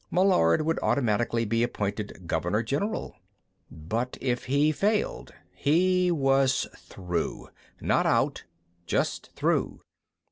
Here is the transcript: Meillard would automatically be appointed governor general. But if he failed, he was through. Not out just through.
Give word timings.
Meillard 0.09 0.63
would 0.63 0.79
automatically 0.81 1.45
be 1.45 1.61
appointed 1.61 2.23
governor 2.25 2.63
general. 2.63 3.17
But 3.69 4.17
if 4.19 4.45
he 4.45 4.71
failed, 4.71 5.31
he 5.53 6.09
was 6.09 6.67
through. 6.75 7.49
Not 7.79 8.07
out 8.07 8.45
just 8.87 9.29
through. 9.35 9.81